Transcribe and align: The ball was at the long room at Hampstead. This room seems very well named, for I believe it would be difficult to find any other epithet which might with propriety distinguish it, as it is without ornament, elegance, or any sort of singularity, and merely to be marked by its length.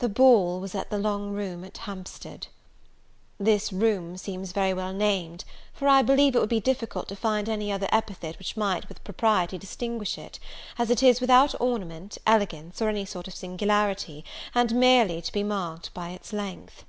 The 0.00 0.10
ball 0.10 0.60
was 0.60 0.74
at 0.74 0.90
the 0.90 0.98
long 0.98 1.32
room 1.32 1.64
at 1.64 1.78
Hampstead. 1.78 2.48
This 3.40 3.72
room 3.72 4.18
seems 4.18 4.52
very 4.52 4.74
well 4.74 4.92
named, 4.92 5.46
for 5.72 5.88
I 5.88 6.02
believe 6.02 6.36
it 6.36 6.40
would 6.40 6.50
be 6.50 6.60
difficult 6.60 7.08
to 7.08 7.16
find 7.16 7.48
any 7.48 7.72
other 7.72 7.88
epithet 7.90 8.38
which 8.38 8.58
might 8.58 8.86
with 8.90 9.02
propriety 9.04 9.56
distinguish 9.56 10.18
it, 10.18 10.38
as 10.76 10.90
it 10.90 11.02
is 11.02 11.22
without 11.22 11.58
ornament, 11.62 12.18
elegance, 12.26 12.82
or 12.82 12.90
any 12.90 13.06
sort 13.06 13.26
of 13.26 13.34
singularity, 13.34 14.22
and 14.54 14.74
merely 14.74 15.22
to 15.22 15.32
be 15.32 15.42
marked 15.42 15.94
by 15.94 16.10
its 16.10 16.34
length. 16.34 16.84